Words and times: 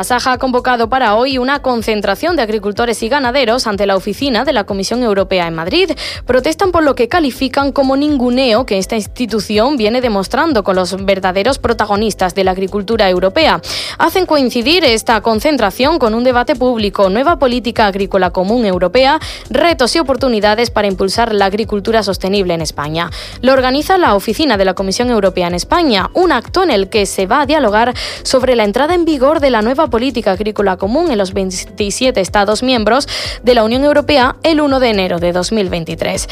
Asaja 0.00 0.32
ha 0.32 0.38
convocado 0.38 0.88
para 0.88 1.14
hoy 1.14 1.36
una 1.36 1.60
concentración 1.60 2.34
de 2.34 2.42
agricultores 2.42 3.02
y 3.02 3.08
ganaderos 3.08 3.66
ante 3.66 3.86
la 3.86 3.96
oficina 3.96 4.44
de 4.44 4.54
la 4.54 4.64
Comisión 4.64 5.02
Europea 5.02 5.46
en 5.46 5.54
Madrid. 5.54 5.90
Protestan 6.24 6.72
por 6.72 6.82
lo 6.82 6.94
que 6.94 7.08
califican 7.08 7.70
como 7.70 7.96
ninguneo 7.96 8.64
que 8.64 8.78
esta 8.78 8.96
institución 8.96 9.76
viene 9.76 10.00
demostrando 10.00 10.64
con 10.64 10.76
los 10.76 11.04
verdaderos 11.04 11.58
protagonistas 11.58 12.34
de 12.34 12.44
la 12.44 12.52
agricultura 12.52 13.10
europea. 13.10 13.60
Hacen 13.98 14.24
coincidir 14.24 14.84
esta 14.84 15.20
concentración 15.20 15.98
con 15.98 16.14
un 16.14 16.24
debate 16.24 16.56
público, 16.56 17.10
nueva 17.10 17.38
política 17.38 17.86
agrícola 17.86 18.30
común 18.30 18.64
europea, 18.64 19.20
retos 19.50 19.94
y 19.96 19.98
oportunidades 19.98 20.70
para 20.70 20.88
impulsar 20.88 21.34
la 21.34 21.44
agricultura 21.44 22.02
sostenible 22.02 22.54
en 22.54 22.62
España. 22.62 23.10
Lo 23.42 23.52
organiza 23.52 23.98
la 23.98 24.14
oficina 24.14 24.56
de 24.56 24.64
la 24.64 24.72
Comisión 24.72 25.10
Europea 25.10 25.46
en 25.46 25.54
España, 25.54 26.08
un 26.14 26.32
acto 26.32 26.62
en 26.62 26.70
el 26.70 26.88
que 26.88 27.04
se 27.04 27.26
va 27.26 27.42
a 27.42 27.46
dialogar 27.46 27.92
sobre 28.22 28.56
la 28.56 28.64
entrada 28.64 28.94
en 28.94 29.04
vigor 29.04 29.40
de 29.40 29.50
la 29.50 29.60
nueva 29.60 29.89
política 29.90 30.32
agrícola 30.32 30.76
común 30.76 31.10
en 31.10 31.18
los 31.18 31.34
27 31.34 32.20
Estados 32.20 32.62
miembros 32.62 33.08
de 33.42 33.54
la 33.54 33.64
Unión 33.64 33.84
Europea 33.84 34.36
el 34.42 34.60
1 34.60 34.80
de 34.80 34.88
enero 34.88 35.18
de 35.18 35.32
2023. 35.32 36.28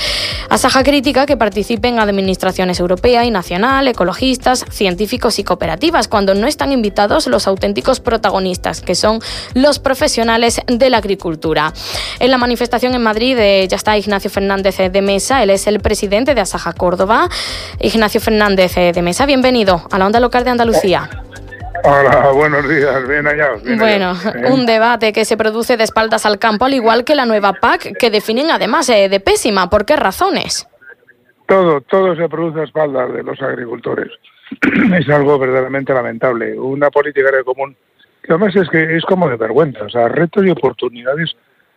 Asaja 0.48 0.82
crítica 0.82 1.26
que 1.26 1.36
participen 1.36 1.98
administraciones 1.98 2.80
europea 2.80 3.24
y 3.24 3.30
nacional, 3.30 3.88
ecologistas, 3.88 4.64
científicos 4.70 5.38
y 5.38 5.44
cooperativas 5.44 6.08
cuando 6.08 6.34
no 6.34 6.46
están 6.46 6.72
invitados 6.72 7.26
los 7.26 7.46
auténticos 7.46 8.00
protagonistas, 8.00 8.80
que 8.80 8.94
son 8.94 9.20
los 9.54 9.78
profesionales 9.78 10.60
de 10.66 10.90
la 10.90 10.98
agricultura. 10.98 11.72
En 12.20 12.30
la 12.30 12.38
manifestación 12.38 12.94
en 12.94 13.02
Madrid 13.02 13.36
eh, 13.38 13.66
ya 13.68 13.76
está 13.76 13.98
Ignacio 13.98 14.30
Fernández 14.30 14.78
de 14.78 15.02
Mesa, 15.02 15.42
él 15.42 15.50
es 15.50 15.66
el 15.66 15.80
presidente 15.80 16.34
de 16.34 16.40
Asaja 16.40 16.72
Córdoba. 16.72 17.28
Ignacio 17.80 18.20
Fernández 18.20 18.74
de 18.74 19.02
Mesa, 19.02 19.26
bienvenido 19.26 19.82
a 19.90 19.98
la 19.98 20.06
onda 20.06 20.20
local 20.20 20.44
de 20.44 20.50
Andalucía. 20.50 21.08
Hola, 21.84 22.30
buenos 22.34 22.68
días, 22.68 23.08
bien 23.08 23.26
hallados. 23.26 23.62
bueno, 23.78 24.12
un 24.50 24.66
debate 24.66 25.12
que 25.12 25.24
se 25.24 25.36
produce 25.36 25.76
de 25.76 25.84
espaldas 25.84 26.26
al 26.26 26.38
campo, 26.38 26.64
al 26.64 26.74
igual 26.74 27.04
que 27.04 27.14
la 27.14 27.26
nueva 27.26 27.54
PAC, 27.54 27.96
que 27.98 28.10
definen 28.10 28.50
además 28.50 28.88
eh, 28.88 29.08
de 29.08 29.20
pésima. 29.20 29.70
¿Por 29.70 29.84
qué 29.84 29.96
razones? 29.96 30.68
Todo, 31.46 31.80
todo 31.82 32.14
se 32.16 32.28
produce 32.28 32.60
a 32.60 32.64
espaldas 32.64 33.12
de 33.12 33.22
los 33.22 33.40
agricultores. 33.40 34.08
es 34.98 35.08
algo 35.08 35.38
verdaderamente 35.38 35.92
lamentable. 35.92 36.58
Una 36.58 36.90
política 36.90 37.30
de 37.30 37.44
común 37.44 37.76
que 38.22 38.32
además 38.32 38.54
es 38.56 38.68
que 38.68 38.96
es 38.96 39.04
como 39.04 39.28
de 39.28 39.36
vergüenza, 39.36 39.84
o 39.84 39.88
sea, 39.88 40.08
retos 40.08 40.44
y 40.44 40.50
oportunidades 40.50 41.34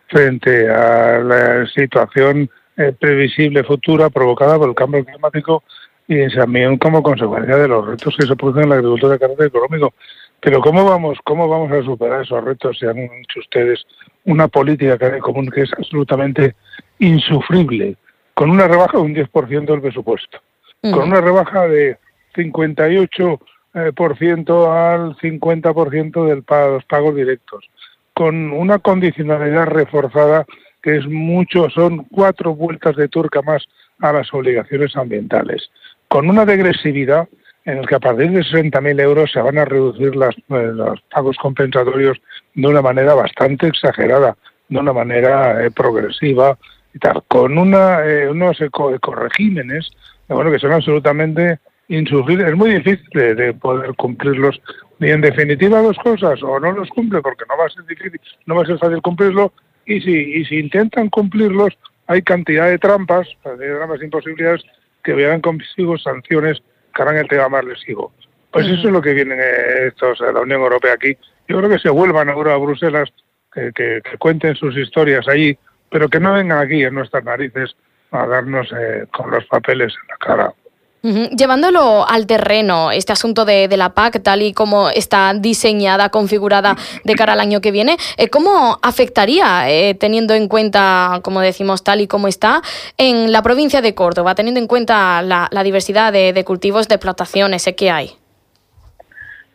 frente 0.08 0.68
a 0.68 1.18
la 1.20 1.66
situación 1.66 2.50
eh, 2.76 2.92
previsible 2.98 3.64
futura 3.64 4.10
provocada 4.10 4.58
por 4.58 4.68
el 4.68 4.74
cambio 4.74 5.04
climático 5.04 5.62
y 6.08 6.28
también 6.34 6.78
como 6.78 7.02
consecuencia 7.02 7.56
de 7.56 7.68
los 7.68 7.86
retos 7.86 8.16
que 8.16 8.26
se 8.26 8.36
producen 8.36 8.64
en 8.64 8.68
la 8.70 8.74
agricultura 8.76 9.12
de 9.12 9.18
carácter 9.18 9.46
económico. 9.46 9.94
Pero 10.40 10.60
¿cómo 10.60 10.84
vamos, 10.84 11.18
cómo 11.24 11.48
vamos 11.48 11.70
a 11.70 11.82
superar 11.82 12.22
esos 12.22 12.42
retos 12.42 12.78
si 12.78 12.86
han 12.86 12.98
hecho 12.98 13.40
ustedes 13.40 13.86
una 14.24 14.48
política 14.48 14.98
que 14.98 15.18
común 15.18 15.48
que 15.48 15.62
es 15.62 15.70
absolutamente 15.76 16.54
insufrible, 16.98 17.96
con 18.34 18.50
una 18.50 18.66
rebaja 18.66 18.98
de 18.98 19.04
un 19.04 19.14
10% 19.14 19.66
del 19.66 19.80
presupuesto, 19.80 20.38
con 20.80 21.08
una 21.08 21.20
rebaja 21.20 21.66
de 21.68 21.98
58% 22.34 23.38
eh, 23.74 23.92
por 23.94 24.18
ciento 24.18 24.72
al 24.72 25.16
50% 25.16 26.26
de 26.26 26.42
los 26.72 26.84
pagos 26.84 27.14
directos, 27.14 27.70
con 28.12 28.52
una 28.52 28.78
condicionalidad 28.78 29.66
reforzada 29.66 30.44
que 30.82 30.96
es 30.96 31.06
mucho, 31.06 31.70
son 31.70 32.04
cuatro 32.04 32.54
vueltas 32.54 32.96
de 32.96 33.08
turca 33.08 33.40
más 33.42 33.64
a 34.00 34.12
las 34.12 34.34
obligaciones 34.34 34.96
ambientales, 34.96 35.70
con 36.12 36.28
una 36.28 36.44
degresividad 36.44 37.26
en 37.64 37.78
el 37.78 37.86
que 37.88 37.94
a 37.94 37.98
partir 37.98 38.32
de 38.32 38.42
60.000 38.42 39.00
euros 39.00 39.32
se 39.32 39.40
van 39.40 39.56
a 39.56 39.64
reducir 39.64 40.14
las, 40.14 40.36
eh, 40.36 40.70
los 40.74 41.00
pagos 41.10 41.38
compensatorios 41.38 42.18
de 42.54 42.68
una 42.68 42.82
manera 42.82 43.14
bastante 43.14 43.68
exagerada, 43.68 44.36
de 44.68 44.78
una 44.78 44.92
manera 44.92 45.64
eh, 45.64 45.70
progresiva 45.70 46.58
y 46.92 46.98
tal, 46.98 47.22
con 47.28 47.56
una, 47.56 48.04
eh, 48.04 48.28
unos 48.28 48.60
ecoregímenes 48.60 49.90
bueno, 50.28 50.50
que 50.50 50.58
son 50.58 50.72
absolutamente 50.72 51.60
insufribles. 51.88 52.48
Es 52.48 52.56
muy 52.56 52.74
difícil 52.74 53.08
de, 53.14 53.54
poder 53.54 53.94
cumplirlos. 53.94 54.60
Y 55.00 55.08
en 55.08 55.22
definitiva 55.22 55.80
dos 55.80 55.96
cosas, 55.96 56.42
o 56.42 56.60
no 56.60 56.72
los 56.72 56.90
cumple 56.90 57.22
porque 57.22 57.44
no 57.48 57.56
va 57.56 57.64
a 57.64 57.70
ser 57.70 57.86
difícil, 57.86 58.20
no 58.44 58.56
va 58.56 58.64
a 58.64 58.66
ser 58.66 58.76
fácil 58.76 59.00
cumplirlo, 59.00 59.50
y 59.86 59.98
si, 60.02 60.12
y 60.12 60.44
si 60.44 60.58
intentan 60.58 61.08
cumplirlos, 61.08 61.72
hay 62.06 62.20
cantidad 62.20 62.68
de 62.68 62.78
trampas, 62.78 63.26
de 63.44 63.76
trampas 63.76 64.02
imposibilidades 64.02 64.62
que 65.02 65.12
vean 65.14 65.40
consigo 65.40 65.98
sanciones 65.98 66.62
que 66.94 67.02
harán 67.02 67.16
el 67.16 67.28
tema 67.28 67.48
más 67.48 67.64
lesivo. 67.64 68.12
Pues 68.50 68.66
eso 68.66 68.88
es 68.88 68.92
lo 68.92 69.00
que 69.00 69.14
vienen 69.14 69.38
eh, 69.40 69.86
estos 69.88 70.18
de 70.18 70.32
la 70.32 70.40
Unión 70.40 70.60
Europea 70.60 70.92
aquí. 70.94 71.16
Yo 71.48 71.58
creo 71.58 71.70
que 71.70 71.78
se 71.78 71.90
vuelvan 71.90 72.28
ahora 72.28 72.54
a 72.54 72.58
Bruselas, 72.58 73.12
que, 73.52 74.02
cuenten 74.18 74.54
sus 74.56 74.76
historias 74.76 75.26
allí, 75.28 75.58
pero 75.90 76.08
que 76.08 76.20
no 76.20 76.34
vengan 76.34 76.58
aquí 76.58 76.82
en 76.84 76.94
nuestras 76.94 77.24
narices 77.24 77.74
a 78.10 78.26
darnos 78.26 78.70
eh, 78.72 79.06
con 79.10 79.30
los 79.30 79.44
papeles 79.46 79.92
en 80.02 80.08
la 80.08 80.16
cara. 80.16 80.54
Llevándolo 81.02 82.08
al 82.08 82.28
terreno, 82.28 82.92
este 82.92 83.12
asunto 83.12 83.44
de, 83.44 83.68
la 83.76 83.92
PAC, 83.92 84.22
tal 84.22 84.40
y 84.40 84.52
como 84.52 84.88
está 84.88 85.34
diseñada, 85.34 86.10
configurada 86.10 86.76
de 87.02 87.14
cara 87.16 87.32
al 87.32 87.40
año 87.40 87.60
que 87.60 87.72
viene, 87.72 87.96
eh, 88.18 88.28
¿cómo 88.28 88.78
afectaría, 88.82 89.68
eh, 89.68 89.94
teniendo 89.94 90.32
en 90.34 90.46
cuenta, 90.46 91.18
como 91.24 91.40
decimos, 91.40 91.82
tal 91.82 92.02
y 92.02 92.06
como 92.06 92.28
está, 92.28 92.62
en 92.98 93.32
la 93.32 93.42
provincia 93.42 93.82
de 93.82 93.96
Córdoba, 93.96 94.36
teniendo 94.36 94.60
en 94.60 94.68
cuenta 94.68 95.22
la, 95.22 95.48
diversidad 95.64 96.12
de, 96.12 96.44
cultivos, 96.44 96.86
de 96.86 96.94
explotaciones 96.94 97.68
que 97.76 97.90
hay? 97.90 98.12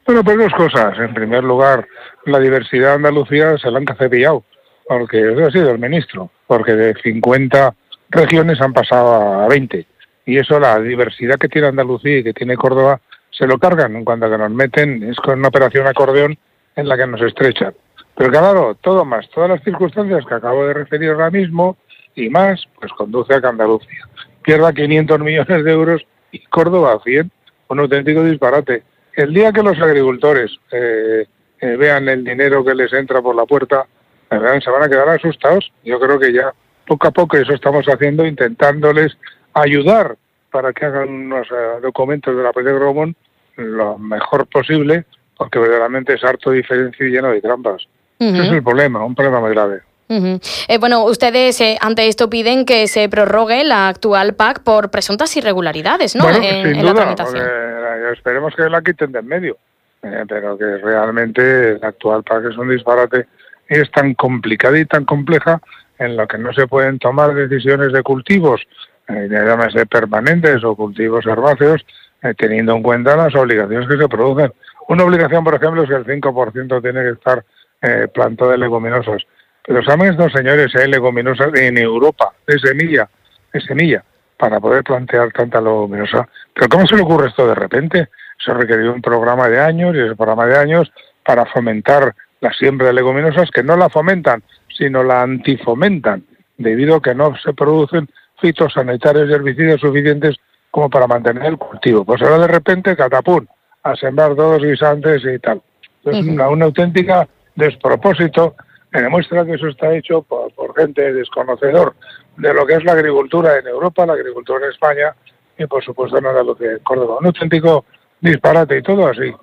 Bueno, 0.06 0.26
pues 0.26 0.38
dos 0.38 0.54
cosas. 0.54 1.00
En 1.00 1.14
primer 1.14 1.46
lugar, 1.46 1.88
la 2.26 2.40
diversidad 2.40 2.90
de 2.90 2.96
Andalucía 2.96 3.58
se 3.58 3.72
la 3.72 3.78
han 3.78 3.86
cacepillado, 3.86 4.44
porque 4.86 5.34
ha 5.48 5.52
sido 5.52 5.72
el 5.72 5.80
ministro, 5.80 6.30
porque 6.46 6.74
de 6.74 6.94
50 7.02 7.74
regiones 8.10 8.60
han 8.60 8.74
pasado 8.74 9.44
a 9.44 9.48
20 9.48 9.88
y 10.28 10.38
eso, 10.38 10.60
la 10.60 10.78
diversidad 10.80 11.40
que 11.40 11.48
tiene 11.48 11.70
Andalucía 11.70 12.18
y 12.18 12.24
que 12.24 12.34
tiene 12.34 12.58
Córdoba, 12.58 13.00
se 13.32 13.48
lo 13.48 13.58
cargan 13.58 13.96
en 13.96 14.04
cuanto 14.04 14.26
a 14.26 14.30
que 14.30 14.38
nos 14.38 14.52
meten, 14.52 15.02
es 15.04 15.18
con 15.18 15.40
una 15.40 15.48
operación 15.48 15.88
acordeón 15.88 16.38
en 16.76 16.88
la 16.88 16.98
que 16.98 17.08
nos 17.08 17.22
estrechan. 17.22 17.74
Pero 18.14 18.30
claro, 18.30 18.76
todo 18.82 19.06
más, 19.06 19.30
todas 19.30 19.50
las 19.50 19.64
circunstancias 19.64 20.26
que 20.26 20.36
acabo 20.36 20.68
de 20.68 20.74
referir 20.74 21.12
ahora 21.12 21.32
mismo 21.32 21.78
y 22.14 22.30
más, 22.30 22.62
pues 22.78 22.92
conduce 22.92 23.34
a 23.34 23.40
que 23.40 23.48
Andalucía 23.48 24.06
pierda 24.44 24.74
500 24.74 25.20
millones 25.20 25.64
de 25.64 25.72
euros 25.72 26.06
y 26.32 26.40
Córdoba 26.40 26.94
a 26.94 27.04
100, 27.04 27.32
un 27.70 27.80
auténtico 27.80 28.24
disparate. 28.24 28.84
El 29.14 29.34
día 29.34 29.54
que 29.54 29.64
los 29.64 29.80
agricultores 29.80 30.52
eh, 30.72 31.26
eh, 31.62 31.76
vean 31.78 32.10
el 32.10 32.26
dinero 32.26 32.66
que 32.66 32.76
les 32.76 32.92
entra 32.92 33.22
por 33.22 33.36
la 33.36 33.46
puerta, 33.46 33.86
eh, 34.30 34.60
se 34.62 34.70
van 34.70 34.84
a 34.84 34.90
quedar 34.90 35.08
asustados. 35.08 35.72
Yo 35.86 36.00
creo 36.02 36.20
que 36.20 36.34
ya 36.34 36.54
poco 36.86 37.08
a 37.08 37.12
poco 37.12 37.38
eso 37.38 37.54
estamos 37.54 37.86
haciendo, 37.86 38.26
intentándoles 38.26 39.18
ayudar 39.62 40.18
para 40.52 40.74
que 40.74 40.86
hagan 40.86 41.10
unos 41.10 41.48
eh, 41.52 41.80
documentos 41.82 42.36
de 42.36 42.44
la 42.44 42.52
política 42.52 42.80
común 42.80 43.16
lo 43.58 43.98
mejor 43.98 44.46
posible, 44.48 45.06
porque 45.36 45.60
verdaderamente 45.60 46.14
es 46.14 46.24
harto 46.24 46.52
diferencia 46.52 47.06
y 47.06 47.10
lleno 47.10 47.30
de 47.30 47.42
trampas. 47.42 47.88
Ese 48.20 48.40
es 48.40 48.52
el 48.52 48.64
problema, 48.64 49.04
un 49.04 49.16
problema 49.16 49.40
muy 49.40 49.52
grave. 49.52 49.82
Eh, 50.10 50.78
bueno, 50.80 51.04
ustedes 51.04 51.60
eh, 51.60 51.78
ante 51.82 52.08
esto 52.08 52.30
piden 52.30 52.66
que 52.66 52.88
se 52.88 53.10
prorrogue 53.10 53.64
la 53.64 53.90
actual 53.90 54.36
PAC 54.36 54.64
por 54.64 54.90
presuntas 54.90 55.36
irregularidades, 55.36 56.16
¿no? 56.16 56.24
Bueno, 56.24 56.40
sin 56.40 56.82
duda, 56.82 58.12
esperemos 58.14 58.56
que 58.56 58.70
la 58.70 58.82
quiten 58.82 59.12
de 59.12 59.20
en 59.20 59.28
medio, 59.28 59.58
pero 60.02 60.58
que 60.58 60.78
realmente 60.78 61.78
la 61.80 61.90
actual 61.90 62.24
PAC 62.24 62.46
es 62.52 62.58
un 62.58 62.70
disparate 62.70 63.28
y 63.70 63.80
es 63.80 63.92
tan 63.92 64.14
complicada 64.14 64.80
y 64.80 64.86
tan 64.86 65.04
compleja 65.04 65.60
en 66.00 66.16
la 66.16 66.26
que 66.26 66.38
no 66.38 66.54
se 66.54 66.68
pueden 66.68 67.00
tomar 67.00 67.34
decisiones 67.34 67.92
de 67.92 68.02
cultivos 68.02 68.62
eh, 69.08 69.86
permanentes 69.90 70.64
o 70.64 70.76
cultivos 70.76 71.26
herbáceos, 71.26 71.86
eh, 72.24 72.34
teniendo 72.38 72.76
en 72.76 72.84
cuenta 72.84 73.16
las 73.16 73.36
obligaciones 73.36 73.88
que 73.88 73.98
se 73.98 74.08
producen. 74.08 74.52
Una 74.88 75.04
obligación, 75.04 75.44
por 75.44 75.56
ejemplo, 75.56 75.84
es 75.84 75.90
que 75.90 75.96
el 75.96 76.06
5% 76.06 76.82
tiene 76.82 77.04
que 77.04 77.10
estar 77.12 77.44
eh, 77.82 78.08
plantado 78.14 78.52
de 78.52 78.58
leguminosas. 78.58 79.24
Pero 79.66 79.84
saben 79.84 80.12
estos 80.12 80.32
señores, 80.32 80.74
hay 80.76 80.90
leguminosas 80.90 81.54
en 81.56 81.78
Europa, 81.78 82.32
de 82.48 82.58
semilla, 82.58 83.10
de 83.54 83.62
semilla, 83.62 84.04
para 84.38 84.60
poder 84.60 84.84
plantear 84.84 85.32
tanta 85.32 85.60
leguminosa. 85.60 86.28
Pero 86.54 86.70
¿cómo 86.70 86.88
se 86.88 86.96
le 86.96 87.04
ocurre 87.04 87.28
esto 87.28 87.48
de 87.48 87.56
repente? 87.56 88.10
Se 88.44 88.54
requerido 88.54 88.94
un 88.94 89.02
programa 89.02 89.50
de 89.50 89.60
años 89.60 89.96
y 89.96 90.00
ese 90.00 90.16
programa 90.16 90.46
de 90.46 90.58
años 90.58 90.92
para 91.26 91.46
fomentar 91.46 92.16
la 92.40 92.54
siembra 92.54 92.88
de 92.88 92.94
leguminosas 92.94 93.52
que 93.52 93.64
no 93.64 93.76
la 93.76 93.90
fomentan, 93.90 94.44
sino 94.70 95.04
la 95.04 95.22
antifomentan, 95.22 96.24
debido 96.58 96.96
a 96.96 97.02
que 97.02 97.16
no 97.16 97.36
se 97.38 97.54
producen 97.54 98.08
fitosanitarios 98.40 99.30
y 99.30 99.34
herbicidas 99.34 99.80
suficientes 99.80 100.36
como 100.72 100.90
para 100.90 101.08
mantener 101.08 101.46
el 101.46 101.58
cultivo. 101.58 102.06
Pues 102.06 102.22
ahora 102.22 102.40
de 102.40 102.48
repente, 102.48 102.96
catapún, 102.96 103.48
a 103.84 103.96
sembrar 103.96 104.36
todos 104.36 104.62
guisantes 104.62 105.24
y 105.24 105.40
tal. 105.40 105.62
Es 106.06 106.26
una, 106.26 106.50
una, 106.50 106.66
auténtica 106.66 107.28
despropósito 107.56 108.56
que 108.92 109.02
demuestra 109.02 109.46
que 109.46 109.54
eso 109.54 109.68
está 109.68 109.94
hecho 109.94 110.22
por, 110.22 110.52
gente 110.76 111.14
desconocedor 111.14 111.96
de 112.38 112.54
lo 112.54 112.66
que 112.66 112.76
es 112.76 112.84
la 112.84 112.94
agricultura 112.94 113.58
en 113.58 113.68
Europa, 113.68 114.06
la 114.06 114.14
agricultura 114.14 114.66
en 114.66 114.72
España 114.72 115.16
y 115.58 115.66
por 115.66 115.84
supuesto 115.84 116.18
en 116.18 116.28
Andalucía, 116.28 116.72
en 116.72 116.80
Córdoba. 116.80 117.18
Un 117.20 117.28
auténtico 117.28 117.86
disparate 118.22 118.78
y 118.78 118.82
todo 118.84 119.08
así. 119.08 119.34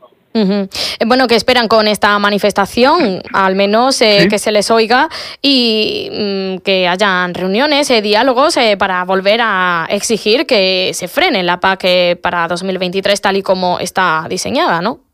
Bueno, 1.06 1.28
¿qué 1.28 1.36
esperan 1.36 1.68
con 1.68 1.86
esta 1.86 2.18
manifestación? 2.18 3.22
Al 3.32 3.54
menos 3.54 4.00
que 4.00 4.38
se 4.38 4.50
les 4.50 4.70
oiga 4.70 5.08
y 5.40 6.10
mm, 6.10 6.58
que 6.62 6.88
hayan 6.88 7.34
reuniones, 7.34 7.88
diálogos 8.02 8.58
para 8.78 9.04
volver 9.04 9.40
a 9.42 9.86
exigir 9.90 10.44
que 10.44 10.90
se 10.92 11.06
frene 11.06 11.44
la 11.44 11.60
PAC 11.60 12.20
para 12.20 12.48
2023 12.48 13.20
tal 13.20 13.36
y 13.36 13.42
como 13.42 13.78
está 13.78 14.26
diseñada, 14.28 14.80
¿no? 14.80 15.04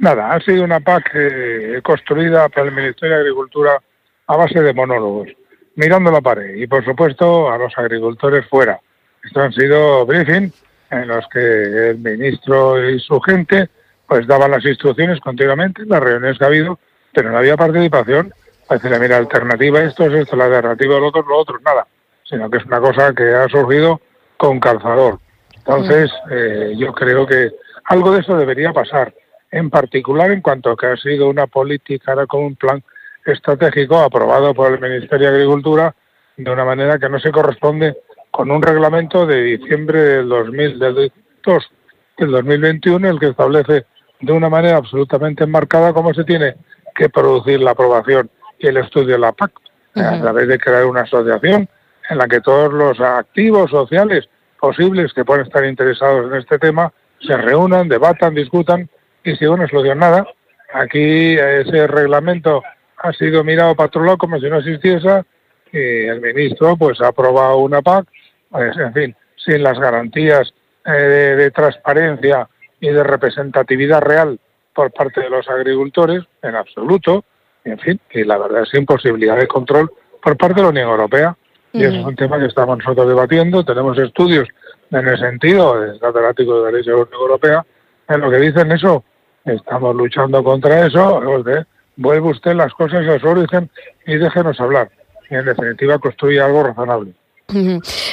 Nada, 0.00 0.32
ha 0.32 0.40
sido 0.40 0.62
una 0.62 0.78
PAC 0.78 1.10
eh, 1.14 1.80
construida 1.82 2.48
por 2.50 2.66
el 2.66 2.72
Ministerio 2.72 3.16
de 3.16 3.22
Agricultura 3.22 3.82
a 4.28 4.36
base 4.36 4.60
de 4.60 4.72
monólogos, 4.72 5.28
mirando 5.74 6.12
la 6.12 6.20
pared 6.20 6.54
y, 6.54 6.68
por 6.68 6.84
supuesto, 6.84 7.50
a 7.50 7.58
los 7.58 7.76
agricultores 7.76 8.46
fuera. 8.46 8.78
Estos 9.24 9.42
han 9.42 9.52
sido 9.52 10.06
briefing 10.06 10.52
en 10.90 11.08
los 11.08 11.26
que 11.28 11.90
el 11.90 11.98
ministro 11.98 12.88
y 12.88 13.00
su 13.00 13.20
gente 13.20 13.68
pues 14.08 14.26
daban 14.26 14.50
las 14.50 14.64
instrucciones 14.64 15.20
continuamente, 15.20 15.84
las 15.86 16.00
reuniones 16.00 16.38
que 16.38 16.44
ha 16.44 16.48
habido, 16.48 16.78
pero 17.12 17.30
no 17.30 17.38
había 17.38 17.56
participación. 17.56 18.32
Parece 18.66 18.98
mira, 18.98 19.18
alternativa 19.18 19.80
esto 19.82 20.06
es 20.06 20.14
esto, 20.14 20.34
la 20.34 20.46
alternativa 20.46 20.94
del 20.94 21.04
otro, 21.04 21.22
lo 21.22 21.36
otro, 21.36 21.58
nada. 21.60 21.86
Sino 22.24 22.50
que 22.50 22.56
es 22.56 22.64
una 22.64 22.80
cosa 22.80 23.12
que 23.14 23.34
ha 23.34 23.48
surgido 23.48 24.00
con 24.36 24.58
calzador. 24.60 25.18
Entonces, 25.56 26.10
eh, 26.30 26.74
yo 26.76 26.92
creo 26.92 27.26
que 27.26 27.50
algo 27.84 28.12
de 28.12 28.20
eso 28.20 28.36
debería 28.36 28.72
pasar 28.72 29.12
en 29.50 29.70
particular 29.70 30.30
en 30.30 30.40
cuanto 30.40 30.70
a 30.70 30.76
que 30.76 30.86
ha 30.86 30.96
sido 30.96 31.28
una 31.28 31.46
política, 31.46 32.12
ahora 32.12 32.26
con 32.26 32.44
un 32.44 32.56
plan 32.56 32.82
estratégico 33.26 33.98
aprobado 33.98 34.54
por 34.54 34.72
el 34.72 34.80
Ministerio 34.80 35.30
de 35.30 35.36
Agricultura 35.36 35.94
de 36.36 36.50
una 36.50 36.64
manera 36.64 36.98
que 36.98 37.08
no 37.08 37.18
se 37.18 37.30
corresponde 37.30 37.98
con 38.30 38.50
un 38.50 38.62
reglamento 38.62 39.26
de 39.26 39.42
diciembre 39.42 40.00
del, 40.00 40.28
2000, 40.28 40.78
del, 40.78 41.12
2, 41.42 41.70
del 42.18 42.30
2021, 42.30 43.08
el 43.08 43.18
que 43.18 43.28
establece 43.28 43.86
de 44.20 44.32
una 44.32 44.48
manera 44.48 44.76
absolutamente 44.76 45.44
enmarcada 45.44 45.92
cómo 45.92 46.12
se 46.14 46.24
tiene 46.24 46.56
que 46.94 47.08
producir 47.08 47.60
la 47.60 47.72
aprobación 47.72 48.30
y 48.58 48.66
el 48.66 48.78
estudio 48.78 49.14
de 49.14 49.18
la 49.18 49.32
PAC, 49.32 49.52
a 49.94 50.20
través 50.20 50.48
de 50.48 50.58
crear 50.58 50.86
una 50.86 51.02
asociación 51.02 51.68
en 52.10 52.18
la 52.18 52.28
que 52.28 52.40
todos 52.40 52.72
los 52.72 53.00
activos 53.00 53.70
sociales 53.70 54.28
posibles 54.60 55.12
que 55.12 55.24
puedan 55.24 55.46
estar 55.46 55.64
interesados 55.64 56.30
en 56.30 56.38
este 56.38 56.58
tema 56.58 56.92
se 57.20 57.36
reúnan, 57.36 57.88
debatan, 57.88 58.34
discutan 58.34 58.88
y 59.24 59.36
si 59.36 59.46
una 59.46 59.68
solución 59.68 59.98
nada. 59.98 60.26
Aquí 60.72 61.34
ese 61.34 61.86
reglamento 61.86 62.62
ha 62.98 63.12
sido 63.12 63.44
mirado 63.44 63.74
para 63.74 63.86
otro 63.86 64.04
lado 64.04 64.18
como 64.18 64.38
si 64.38 64.48
no 64.48 64.58
existiese 64.58 65.22
y 65.72 66.06
el 66.06 66.20
ministro 66.20 66.76
pues 66.76 67.00
ha 67.00 67.08
aprobado 67.08 67.58
una 67.58 67.82
PAC, 67.82 68.06
pues, 68.50 68.76
en 68.76 68.92
fin, 68.92 69.16
sin 69.36 69.62
las 69.62 69.78
garantías 69.78 70.52
eh, 70.84 70.90
de, 71.36 71.50
transparencia 71.50 72.48
y 72.80 72.88
de 72.88 73.02
representatividad 73.02 74.00
real 74.00 74.38
por 74.74 74.92
parte 74.92 75.20
de 75.20 75.30
los 75.30 75.48
agricultores, 75.48 76.24
en 76.42 76.54
absoluto, 76.54 77.24
en 77.64 77.78
fin, 77.78 78.00
y 78.12 78.24
la 78.24 78.38
verdad 78.38 78.62
es 78.62 78.74
imposibilidad 78.74 79.36
de 79.36 79.48
control 79.48 79.90
por 80.22 80.36
parte 80.36 80.56
de 80.56 80.62
la 80.62 80.68
Unión 80.68 80.88
Europea. 80.88 81.36
Y 81.72 81.84
eso 81.84 81.98
es 81.98 82.04
un 82.04 82.16
tema 82.16 82.38
que 82.38 82.46
estamos 82.46 82.78
nosotros 82.78 83.08
debatiendo. 83.08 83.64
Tenemos 83.64 83.98
estudios 83.98 84.48
en 84.90 85.06
el 85.06 85.18
sentido 85.18 85.80
del 85.80 86.00
catedrático 86.00 86.62
de 86.62 86.72
Derecho 86.72 86.90
de 86.90 86.96
la 86.96 87.02
Unión 87.02 87.20
Europea 87.20 87.66
en 88.08 88.20
lo 88.20 88.30
que 88.30 88.38
dicen 88.38 88.72
eso. 88.72 89.04
Estamos 89.44 89.94
luchando 89.94 90.42
contra 90.42 90.86
eso. 90.86 91.20
Vuelve 91.96 92.28
usted 92.28 92.54
las 92.54 92.72
cosas 92.72 93.06
a 93.06 93.18
su 93.18 93.28
origen 93.28 93.68
y 94.06 94.16
déjenos 94.16 94.60
hablar. 94.60 94.90
Y 95.30 95.34
en 95.34 95.44
definitiva 95.44 95.98
construye 95.98 96.40
algo 96.40 96.62
razonable. 96.62 97.12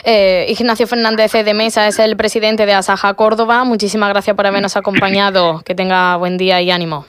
Eh, 0.06 0.46
Ignacio 0.48 0.88
Fernández 0.88 1.34
de 1.34 1.54
Mesa 1.54 1.88
es 1.88 2.00
el 2.00 2.16
presidente 2.16 2.66
de 2.66 2.74
Asaja 2.74 3.14
Córdoba. 3.16 3.66
Muchísimas 3.66 4.10
gracias 4.10 4.36
por 4.36 4.48
habernos 4.48 4.78
acompañado. 4.78 5.62
Que 5.66 5.76
tenga 5.76 6.16
buen 6.16 6.38
día 6.38 6.62
y 6.62 6.72
ánimo. 6.72 7.06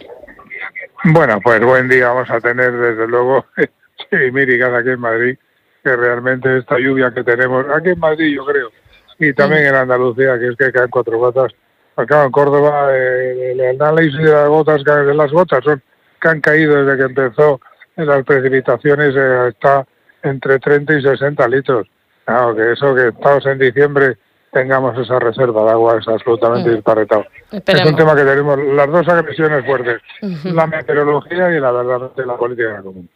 Bueno, 1.05 1.39
pues 1.41 1.61
buen 1.61 1.89
día 1.89 2.09
vamos 2.09 2.29
a 2.31 2.41
tener 2.41 2.73
desde 2.73 3.07
luego. 3.07 3.47
sí, 3.57 4.17
Mirigas 4.33 4.73
aquí 4.75 4.91
en 4.91 5.01
Madrid, 5.01 5.39
que 5.85 5.95
realmente 5.95 6.59
esta 6.59 6.79
lluvia 6.79 7.13
que 7.15 7.23
tenemos, 7.23 7.65
aquí 7.73 7.91
en 7.91 8.01
Madrid 8.01 8.35
yo 8.35 8.45
creo, 8.45 8.71
y 9.19 9.33
también 9.33 9.67
en 9.67 9.75
Andalucía, 9.77 10.39
que 10.39 10.49
es 10.49 10.57
que 10.57 10.73
caen 10.73 10.91
cuatro 10.91 11.19
gotas. 11.19 11.53
Acá 11.95 12.25
en 12.25 12.33
Córdoba 12.33 12.89
eh, 12.93 13.53
el 13.53 13.81
análisis 13.81 14.19
de 14.19 14.33
las 14.33 14.49
gotas, 14.49 14.83
de 14.83 15.15
las 15.15 15.31
gotas 15.31 15.63
son 15.63 15.83
que 16.21 16.29
han 16.29 16.41
caído 16.41 16.85
desde 16.85 16.99
que 16.99 17.05
empezó 17.05 17.61
en 17.97 18.07
las 18.07 18.25
precipitaciones 18.25 19.15
eh, 19.17 19.49
está 19.49 19.87
entre 20.23 20.59
30 20.59 20.95
y 20.95 21.03
60 21.03 21.49
litros. 21.49 21.87
Claro, 22.27 22.55
que 22.55 22.73
eso 22.73 22.95
que 22.95 23.09
estamos 23.09 23.47
en 23.47 23.59
diciembre 23.59 24.17
tengamos 24.53 24.99
esa 24.99 25.19
reserva 25.19 25.65
de 25.65 25.71
agua 25.71 25.99
es 26.01 26.09
absolutamente 26.09 26.71
disparetado. 26.71 27.25
Es 27.53 27.85
un 27.85 27.95
tema 27.95 28.17
que 28.17 28.25
tenemos 28.25 28.59
las 28.59 28.91
dos 28.91 29.07
agresiones 29.09 29.65
fuertes, 29.67 30.01
la 30.45 30.67
meteorología 30.67 31.51
y 31.51 31.61
la 31.61 31.71
verdad 31.73 32.11
de 32.17 32.27
la 32.27 32.37
política 32.37 32.83
común. 32.83 33.09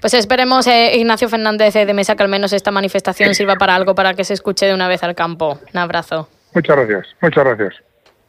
Pues 0.00 0.14
esperemos, 0.14 0.66
eh, 0.66 0.96
Ignacio 0.96 1.28
Fernández 1.28 1.74
de 1.74 1.94
Mesa, 1.94 2.16
que 2.16 2.22
al 2.22 2.28
menos 2.28 2.52
esta 2.52 2.70
manifestación 2.70 3.34
sirva 3.34 3.56
para 3.56 3.74
algo, 3.74 3.94
para 3.94 4.14
que 4.14 4.24
se 4.24 4.34
escuche 4.34 4.66
de 4.66 4.74
una 4.74 4.88
vez 4.88 5.02
al 5.02 5.14
campo. 5.14 5.58
Un 5.72 5.78
abrazo. 5.78 6.28
Muchas 6.54 6.76
gracias, 6.76 7.16
muchas 7.20 7.44
gracias. 7.44 7.89